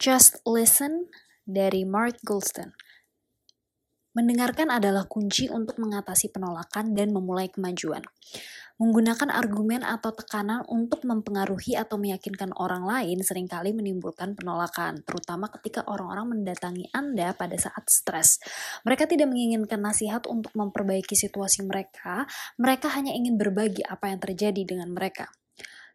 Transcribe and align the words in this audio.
Just 0.00 0.40
Listen 0.48 1.12
dari 1.44 1.84
Mark 1.84 2.24
Goldstein. 2.24 2.72
Mendengarkan 4.16 4.72
adalah 4.72 5.04
kunci 5.04 5.52
untuk 5.52 5.76
mengatasi 5.76 6.32
penolakan 6.32 6.96
dan 6.96 7.12
memulai 7.12 7.52
kemajuan. 7.52 8.00
Menggunakan 8.80 9.28
argumen 9.28 9.84
atau 9.84 10.16
tekanan 10.16 10.64
untuk 10.72 11.04
mempengaruhi 11.04 11.76
atau 11.76 12.00
meyakinkan 12.00 12.56
orang 12.56 12.88
lain 12.88 13.20
sering 13.20 13.44
kali 13.44 13.76
menimbulkan 13.76 14.32
penolakan, 14.40 15.04
terutama 15.04 15.52
ketika 15.52 15.84
orang-orang 15.84 16.32
mendatangi 16.32 16.88
Anda 16.96 17.36
pada 17.36 17.60
saat 17.60 17.84
stres. 17.92 18.40
Mereka 18.88 19.04
tidak 19.04 19.28
menginginkan 19.28 19.84
nasihat 19.84 20.24
untuk 20.32 20.56
memperbaiki 20.56 21.12
situasi 21.12 21.68
mereka, 21.68 22.24
mereka 22.56 22.88
hanya 22.96 23.12
ingin 23.12 23.36
berbagi 23.36 23.84
apa 23.84 24.08
yang 24.08 24.16
terjadi 24.16 24.64
dengan 24.64 24.96
mereka. 24.96 25.28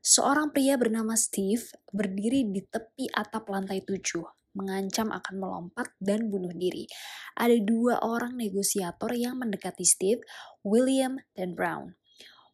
Seorang 0.05 0.53
pria 0.53 0.77
bernama 0.77 1.17
Steve 1.17 1.65
berdiri 1.89 2.45
di 2.53 2.61
tepi 2.61 3.09
atap 3.09 3.49
lantai 3.49 3.81
tujuh, 3.81 4.21
mengancam 4.53 5.09
akan 5.09 5.35
melompat 5.41 5.97
dan 5.97 6.29
bunuh 6.29 6.53
diri. 6.53 6.85
Ada 7.33 7.57
dua 7.65 7.97
orang 8.05 8.37
negosiator 8.37 9.09
yang 9.17 9.41
mendekati 9.41 9.81
Steve, 9.81 10.21
William 10.61 11.17
dan 11.33 11.57
Brown. 11.57 11.97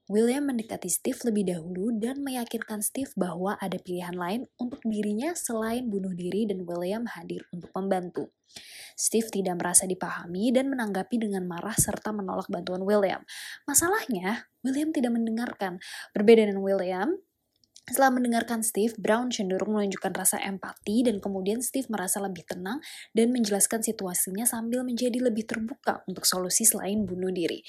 William 0.08 0.48
mendekati 0.48 0.88
Steve 0.88 1.20
lebih 1.28 1.52
dahulu 1.52 1.92
dan 2.00 2.24
meyakinkan 2.24 2.80
Steve 2.80 3.12
bahwa 3.20 3.60
ada 3.60 3.76
pilihan 3.84 4.16
lain 4.16 4.48
untuk 4.56 4.80
dirinya 4.88 5.36
selain 5.36 5.92
bunuh 5.92 6.16
diri 6.16 6.48
dan 6.48 6.64
William 6.64 7.04
hadir 7.04 7.44
untuk 7.52 7.72
membantu. 7.76 8.32
Steve 8.96 9.28
tidak 9.28 9.60
merasa 9.60 9.84
dipahami 9.84 10.56
dan 10.56 10.72
menanggapi 10.72 11.20
dengan 11.20 11.44
marah 11.52 11.76
serta 11.76 12.16
menolak 12.16 12.48
bantuan 12.48 12.84
William. 12.88 13.28
Masalahnya, 13.68 14.48
William 14.64 14.96
tidak 14.96 15.16
mendengarkan. 15.16 15.84
Berbeda 16.16 16.48
dengan 16.48 16.64
William, 16.64 17.12
setelah 17.92 18.14
mendengarkan 18.14 18.64
Steve, 18.64 18.96
Brown 18.96 19.34
cenderung 19.34 19.76
menunjukkan 19.76 20.14
rasa 20.16 20.40
empati 20.40 21.04
dan 21.04 21.20
kemudian 21.20 21.60
Steve 21.60 21.90
merasa 21.92 22.24
lebih 22.24 22.48
tenang 22.48 22.80
dan 23.12 23.34
menjelaskan 23.36 23.84
situasinya 23.84 24.48
sambil 24.48 24.86
menjadi 24.88 25.20
lebih 25.20 25.44
terbuka 25.44 26.00
untuk 26.08 26.24
solusi 26.24 26.64
selain 26.64 27.04
bunuh 27.04 27.34
diri. 27.36 27.66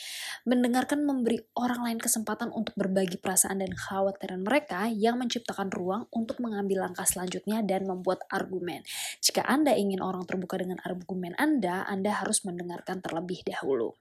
Mendengarkan 0.47 1.03
memberi 1.03 1.43
orang 1.59 1.83
lain 1.89 1.99
kesempatan 1.99 2.55
untuk 2.55 2.71
berbagi 2.79 3.19
perasaan 3.19 3.67
dan 3.67 3.75
kekhawatiran 3.75 4.47
mereka 4.47 4.87
yang 4.93 5.19
menciptakan 5.19 5.73
ruang 5.75 6.07
untuk 6.15 6.39
mengambil 6.39 6.87
langkah 6.87 7.09
selanjutnya 7.09 7.65
dan 7.67 7.89
membuat 7.89 8.23
argumen. 8.31 8.87
Jika 9.19 9.43
Anda 9.43 9.75
ingin 9.75 9.99
orang 9.99 10.29
terbuka 10.29 10.61
dengan 10.61 10.79
argumen 10.87 11.35
Anda, 11.35 11.83
Anda 11.89 12.21
harus 12.21 12.47
mendengarkan 12.47 13.01
terlebih 13.03 13.43
dahulu. 13.43 13.97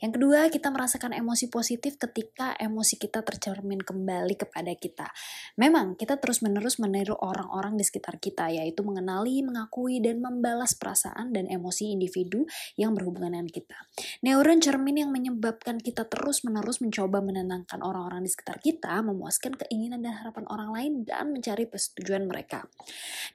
Yang 0.00 0.16
kedua, 0.16 0.48
kita 0.48 0.72
merasakan 0.72 1.12
emosi 1.12 1.52
positif 1.52 2.00
ketika 2.00 2.56
emosi 2.56 2.96
kita 2.96 3.20
tercermin 3.20 3.84
kembali 3.84 4.32
kepada 4.38 4.72
kita. 4.72 5.12
Memang, 5.60 5.92
kita 5.98 6.16
terus-menerus 6.16 6.80
meniru 6.80 7.18
orang-orang 7.20 7.76
di 7.76 7.84
sekitar 7.84 8.16
kita, 8.16 8.48
yaitu 8.48 8.80
mengenali, 8.80 9.44
mengakui, 9.44 10.00
dan 10.00 10.24
membalas 10.24 10.72
perasaan 10.72 11.36
dan 11.36 11.52
emosi 11.52 11.92
individu 11.92 12.48
yang 12.80 12.96
berhubungan 12.96 13.36
dengan 13.36 13.50
kita. 13.50 13.76
Neuron 14.24 14.64
cermin 14.64 15.04
yang 15.04 15.10
menyebabkan 15.12 15.76
kita 15.76 16.08
terus-menerus 16.08 16.80
mencoba 16.80 17.20
menenangkan 17.20 17.84
orang-orang 17.84 18.24
di 18.24 18.30
sekitar 18.32 18.62
kita, 18.62 19.04
memuaskan 19.04 19.58
keinginan 19.60 20.00
dan 20.00 20.16
harapan 20.16 20.48
orang 20.48 20.70
lain, 20.72 20.92
dan 21.04 21.28
mencari 21.28 21.68
persetujuan 21.68 22.24
mereka. 22.24 22.64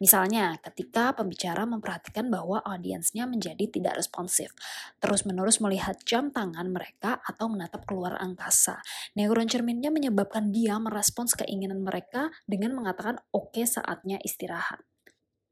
Misalnya, 0.02 0.58
ketika 0.64 1.14
pembicara 1.14 1.70
memperhatikan 1.70 2.34
bahwa 2.34 2.58
audiensnya 2.66 3.30
menjadi 3.30 3.70
tidak 3.70 4.02
responsif, 4.02 4.50
terus-menerus 4.98 5.62
melihat 5.62 6.02
jam 6.06 6.30
tangan 6.30 6.70
mereka 6.70 7.20
atau 7.26 7.50
menatap 7.50 7.84
keluar 7.90 8.16
angkasa. 8.22 8.80
Neuron 9.18 9.50
cerminnya 9.50 9.90
menyebabkan 9.90 10.54
dia 10.54 10.78
merespons 10.78 11.34
keinginan 11.34 11.82
mereka 11.82 12.30
dengan 12.46 12.78
mengatakan 12.78 13.20
oke 13.34 13.52
okay, 13.58 13.66
saatnya 13.66 14.22
istirahat. 14.22 14.86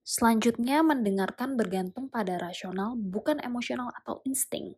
Selanjutnya, 0.04 0.84
mendengarkan 0.84 1.56
bergantung 1.56 2.12
pada 2.12 2.36
rasional, 2.36 3.00
bukan 3.00 3.40
emosional 3.40 3.88
atau 4.04 4.20
insting. 4.28 4.76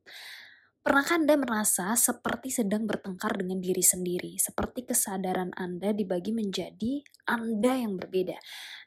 Pernahkah 0.85 1.17
Anda 1.17 1.33
merasa 1.33 1.97
seperti 1.97 2.53
sedang 2.53 2.85
bertengkar 2.85 3.33
dengan 3.41 3.57
diri 3.57 3.81
sendiri, 3.81 4.37
seperti 4.37 4.85
kesadaran 4.85 5.49
Anda 5.57 5.97
dibagi 5.97 6.29
menjadi 6.29 7.01
Anda 7.25 7.73
yang 7.73 7.97
berbeda? 7.97 8.37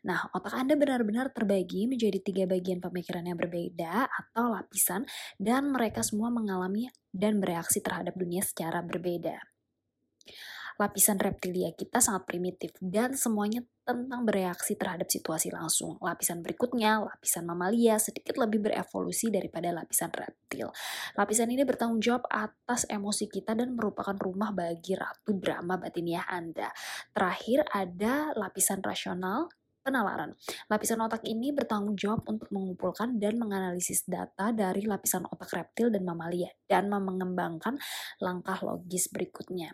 Nah, 0.06 0.30
otak 0.30 0.62
Anda 0.62 0.78
benar-benar 0.78 1.34
terbagi 1.34 1.90
menjadi 1.90 2.22
tiga 2.22 2.46
bagian 2.46 2.78
pemikiran 2.78 3.26
yang 3.26 3.34
berbeda 3.34 4.06
atau 4.06 4.54
lapisan, 4.54 5.10
dan 5.42 5.74
mereka 5.74 6.06
semua 6.06 6.30
mengalami 6.30 6.86
dan 7.10 7.42
bereaksi 7.42 7.82
terhadap 7.82 8.14
dunia 8.14 8.46
secara 8.46 8.78
berbeda 8.78 9.34
lapisan 10.78 11.18
reptilia 11.18 11.74
kita 11.74 11.98
sangat 11.98 12.22
primitif 12.30 12.70
dan 12.78 13.18
semuanya 13.18 13.66
tentang 13.82 14.22
bereaksi 14.22 14.78
terhadap 14.78 15.10
situasi 15.10 15.50
langsung. 15.50 15.98
Lapisan 15.98 16.38
berikutnya, 16.38 17.02
lapisan 17.02 17.48
mamalia, 17.50 17.98
sedikit 17.98 18.38
lebih 18.38 18.62
berevolusi 18.62 19.32
daripada 19.32 19.74
lapisan 19.74 20.14
reptil. 20.14 20.70
Lapisan 21.18 21.50
ini 21.50 21.66
bertanggung 21.66 21.98
jawab 21.98 22.30
atas 22.30 22.86
emosi 22.86 23.26
kita 23.26 23.58
dan 23.58 23.74
merupakan 23.74 24.14
rumah 24.14 24.54
bagi 24.54 24.94
ratu 24.94 25.34
drama 25.34 25.80
batiniah 25.80 26.30
Anda. 26.30 26.70
Terakhir 27.10 27.66
ada 27.74 28.30
lapisan 28.38 28.78
rasional, 28.84 29.50
penalaran. 29.82 30.36
Lapisan 30.68 31.00
otak 31.00 31.24
ini 31.24 31.50
bertanggung 31.50 31.96
jawab 31.96 32.28
untuk 32.28 32.52
mengumpulkan 32.52 33.16
dan 33.16 33.40
menganalisis 33.40 34.04
data 34.04 34.52
dari 34.52 34.84
lapisan 34.84 35.24
otak 35.26 35.48
reptil 35.56 35.88
dan 35.88 36.04
mamalia 36.04 36.52
dan 36.68 36.92
mengembangkan 36.92 37.80
langkah 38.20 38.60
logis 38.60 39.08
berikutnya. 39.08 39.72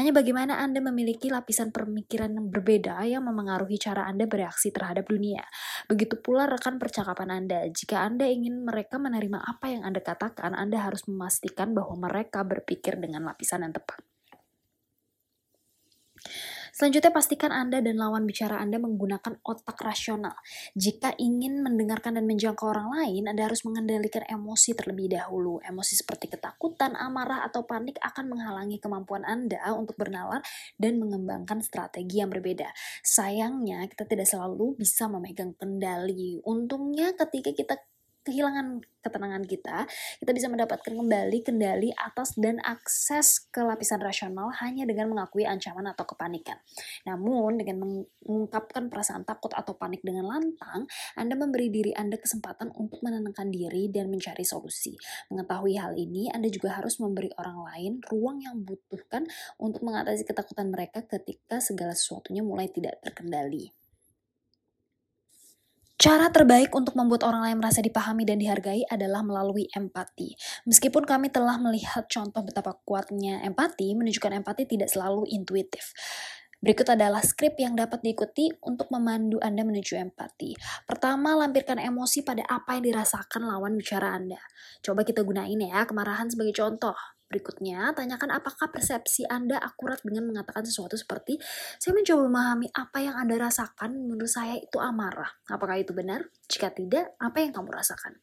Hanya 0.00 0.12
bagaimana 0.12 0.56
Anda 0.56 0.80
memiliki 0.80 1.28
lapisan 1.28 1.68
pemikiran 1.68 2.32
yang 2.32 2.48
berbeda 2.48 3.04
yang 3.04 3.28
memengaruhi 3.28 3.76
cara 3.76 4.08
Anda 4.08 4.24
bereaksi 4.24 4.72
terhadap 4.72 5.04
dunia. 5.08 5.44
Begitu 5.84 6.16
pula 6.20 6.48
rekan 6.48 6.80
percakapan 6.80 7.44
Anda. 7.44 7.68
Jika 7.68 8.00
Anda 8.00 8.24
ingin 8.24 8.64
mereka 8.64 8.96
menerima 8.96 9.36
apa 9.36 9.68
yang 9.68 9.84
Anda 9.84 10.00
katakan, 10.00 10.56
Anda 10.56 10.80
harus 10.80 11.04
memastikan 11.04 11.76
bahwa 11.76 12.08
mereka 12.08 12.40
berpikir 12.40 12.96
dengan 12.96 13.28
lapisan 13.28 13.68
yang 13.68 13.76
tepat. 13.76 14.00
Selanjutnya 16.76 17.08
pastikan 17.08 17.56
Anda 17.56 17.80
dan 17.80 17.96
lawan 17.96 18.28
bicara 18.28 18.60
Anda 18.60 18.76
menggunakan 18.76 19.40
otak 19.40 19.80
rasional. 19.80 20.36
Jika 20.76 21.16
ingin 21.16 21.64
mendengarkan 21.64 22.20
dan 22.20 22.28
menjangkau 22.28 22.68
orang 22.68 22.92
lain, 22.92 23.32
Anda 23.32 23.48
harus 23.48 23.64
mengendalikan 23.64 24.28
emosi 24.28 24.76
terlebih 24.76 25.08
dahulu. 25.16 25.56
Emosi 25.64 25.96
seperti 25.96 26.28
ketakutan, 26.36 26.92
amarah, 26.92 27.48
atau 27.48 27.64
panik 27.64 27.96
akan 28.04 28.28
menghalangi 28.28 28.76
kemampuan 28.76 29.24
Anda 29.24 29.72
untuk 29.72 29.96
bernalar 29.96 30.44
dan 30.76 31.00
mengembangkan 31.00 31.64
strategi 31.64 32.20
yang 32.20 32.28
berbeda. 32.28 32.68
Sayangnya, 33.00 33.88
kita 33.88 34.04
tidak 34.04 34.28
selalu 34.28 34.76
bisa 34.76 35.08
memegang 35.08 35.56
kendali. 35.56 36.44
Untungnya 36.44 37.16
ketika 37.16 37.56
kita 37.56 37.80
kehilangan 38.26 38.82
ketenangan 39.06 39.46
kita, 39.46 39.86
kita 40.18 40.30
bisa 40.34 40.50
mendapatkan 40.50 40.90
kembali 40.90 41.38
kendali 41.46 41.94
atas 41.94 42.34
dan 42.34 42.58
akses 42.58 43.46
ke 43.54 43.62
lapisan 43.62 44.02
rasional 44.02 44.50
hanya 44.58 44.82
dengan 44.82 45.14
mengakui 45.14 45.46
ancaman 45.46 45.86
atau 45.94 46.02
kepanikan. 46.02 46.58
Namun, 47.06 47.62
dengan 47.62 47.86
mengungkapkan 47.86 48.90
perasaan 48.90 49.22
takut 49.22 49.54
atau 49.54 49.78
panik 49.78 50.02
dengan 50.02 50.26
lantang, 50.26 50.90
Anda 51.14 51.38
memberi 51.38 51.70
diri 51.70 51.94
Anda 51.94 52.18
kesempatan 52.18 52.74
untuk 52.74 52.98
menenangkan 53.06 53.46
diri 53.54 53.86
dan 53.94 54.10
mencari 54.10 54.42
solusi. 54.42 54.98
Mengetahui 55.30 55.78
hal 55.78 55.94
ini, 55.94 56.26
Anda 56.34 56.50
juga 56.50 56.74
harus 56.74 56.98
memberi 56.98 57.30
orang 57.38 57.62
lain 57.62 57.92
ruang 58.10 58.42
yang 58.42 58.66
butuhkan 58.66 59.30
untuk 59.62 59.86
mengatasi 59.86 60.26
ketakutan 60.26 60.74
mereka 60.74 61.06
ketika 61.06 61.62
segala 61.62 61.94
sesuatunya 61.94 62.42
mulai 62.42 62.66
tidak 62.66 62.98
terkendali. 63.06 63.70
Cara 65.96 66.28
terbaik 66.28 66.76
untuk 66.76 66.92
membuat 66.92 67.24
orang 67.24 67.48
lain 67.48 67.56
merasa 67.56 67.80
dipahami 67.80 68.28
dan 68.28 68.36
dihargai 68.36 68.84
adalah 68.84 69.24
melalui 69.24 69.64
empati. 69.72 70.36
Meskipun 70.68 71.08
kami 71.08 71.32
telah 71.32 71.56
melihat 71.56 72.04
contoh 72.12 72.44
betapa 72.44 72.76
kuatnya 72.84 73.40
empati, 73.40 73.96
menunjukkan 73.96 74.44
empati 74.44 74.68
tidak 74.68 74.92
selalu 74.92 75.24
intuitif. 75.32 75.96
Berikut 76.60 76.92
adalah 76.92 77.24
skrip 77.24 77.56
yang 77.56 77.72
dapat 77.72 78.04
diikuti 78.04 78.52
untuk 78.60 78.92
memandu 78.92 79.40
Anda 79.40 79.64
menuju 79.64 79.96
empati. 79.96 80.52
Pertama, 80.84 81.32
lampirkan 81.32 81.80
emosi 81.80 82.28
pada 82.28 82.44
apa 82.44 82.76
yang 82.76 82.92
dirasakan 82.92 83.48
lawan 83.48 83.80
bicara 83.80 84.20
Anda. 84.20 84.40
Coba 84.84 85.00
kita 85.00 85.24
gunain 85.24 85.56
ya 85.56 85.88
kemarahan 85.88 86.28
sebagai 86.28 86.52
contoh. 86.52 87.15
Berikutnya, 87.36 87.92
tanyakan 87.92 88.32
apakah 88.32 88.72
persepsi 88.72 89.28
Anda 89.28 89.60
akurat 89.60 90.00
dengan 90.00 90.32
mengatakan 90.32 90.64
sesuatu 90.64 90.96
seperti 90.96 91.36
saya 91.76 91.92
mencoba 91.92 92.32
memahami 92.32 92.72
apa 92.72 93.04
yang 93.04 93.12
Anda 93.12 93.36
rasakan, 93.36 94.08
menurut 94.08 94.32
saya 94.32 94.56
itu 94.56 94.80
amarah. 94.80 95.28
Apakah 95.52 95.76
itu 95.76 95.92
benar? 95.92 96.32
Jika 96.48 96.72
tidak, 96.72 97.12
apa 97.20 97.44
yang 97.44 97.52
kamu 97.52 97.76
rasakan? 97.76 98.16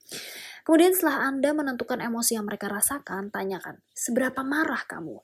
Kemudian 0.66 0.98
setelah 0.98 1.30
Anda 1.30 1.54
menentukan 1.54 2.02
emosi 2.02 2.42
yang 2.42 2.50
mereka 2.50 2.74
rasakan, 2.74 3.30
tanyakan, 3.30 3.86
seberapa 3.94 4.42
marah 4.42 4.82
kamu? 4.90 5.22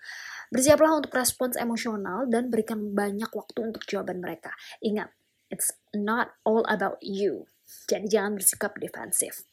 Bersiaplah 0.53 0.94
untuk 1.01 1.09
respons 1.18 1.57
emosional 1.57 2.30
dan 2.30 2.53
berikan 2.53 2.94
banyak 2.94 3.33
waktu 3.33 3.74
untuk 3.74 3.89
jawaban 3.89 4.21
mereka. 4.21 4.53
Ingat, 4.86 5.09
it's 5.50 5.74
not 5.97 6.38
all 6.45 6.62
about 6.69 7.01
you. 7.01 7.50
Jadi 7.89 8.06
jangan 8.06 8.38
bersikap 8.38 8.77
defensif. 8.77 9.50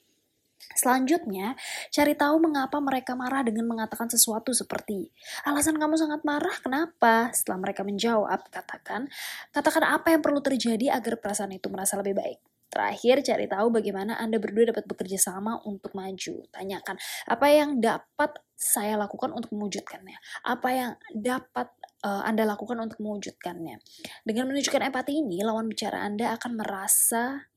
Selanjutnya, 0.75 1.55
cari 1.95 2.19
tahu 2.19 2.43
mengapa 2.43 2.83
mereka 2.83 3.15
marah 3.15 3.47
dengan 3.47 3.71
mengatakan 3.71 4.11
sesuatu 4.11 4.51
seperti 4.51 5.15
alasan 5.47 5.79
kamu 5.79 5.95
sangat 5.95 6.27
marah, 6.27 6.57
kenapa? 6.59 7.31
Setelah 7.31 7.63
mereka 7.63 7.87
menjawab, 7.87 8.51
katakan, 8.51 9.07
katakan 9.55 9.85
apa 9.87 10.11
yang 10.11 10.23
perlu 10.25 10.43
terjadi 10.43 10.91
agar 10.97 11.23
perasaan 11.23 11.55
itu 11.55 11.71
merasa 11.71 11.95
lebih 12.01 12.19
baik. 12.19 12.41
Terakhir, 12.67 13.23
cari 13.23 13.47
tahu 13.47 13.71
bagaimana 13.71 14.19
Anda 14.19 14.43
berdua 14.43 14.75
dapat 14.75 14.85
bekerja 14.91 15.17
sama 15.17 15.63
untuk 15.65 15.95
maju. 15.95 16.45
Tanyakan, 16.51 16.99
apa 17.31 17.47
yang 17.49 17.79
dapat 17.79 18.43
saya 18.59 18.99
lakukan 18.99 19.31
untuk 19.33 19.55
mewujudkannya? 19.55 20.19
Apa 20.45 20.69
yang 20.75 20.91
dapat 21.15 21.71
uh, 22.03 22.27
Anda 22.27 22.43
lakukan 22.43 22.77
untuk 22.83 22.99
mewujudkannya? 22.99 23.81
Dengan 24.27 24.45
menunjukkan 24.51 24.83
empati 24.83 25.13
ini, 25.25 25.41
lawan 25.47 25.71
bicara 25.71 26.05
Anda 26.05 26.35
akan 26.35 26.53
merasa, 26.59 27.49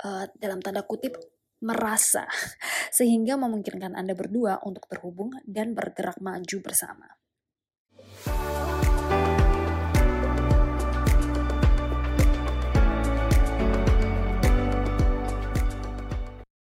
uh, 0.00 0.24
dalam 0.40 0.64
tanda 0.64 0.80
kutip, 0.82 1.22
merasa, 1.62 2.26
sehingga 2.98 3.38
memungkinkan 3.38 3.94
Anda 3.94 4.16
berdua 4.16 4.62
untuk 4.66 4.90
terhubung 4.90 5.38
dan 5.46 5.76
bergerak 5.76 6.18
maju 6.18 6.58
bersama. 6.62 7.23